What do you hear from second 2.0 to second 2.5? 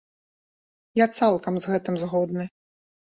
згодны.